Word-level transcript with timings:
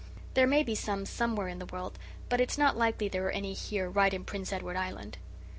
There 0.33 0.47
may 0.47 0.63
be 0.63 0.73
some 0.73 1.05
somewhere 1.05 1.47
in 1.47 1.59
the 1.59 1.67
world, 1.67 1.99
but 2.27 2.41
it's 2.41 2.57
not 2.57 2.75
likely 2.75 3.07
there 3.07 3.27
are 3.27 3.29
any 3.29 3.53
here 3.53 3.87
right 3.87 4.11
in 4.15 4.23
Prince 4.25 4.51
Edward 4.51 4.75
Island. 4.75 5.19